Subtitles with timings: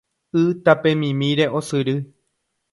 [0.39, 1.95] Y tapemimíre osyry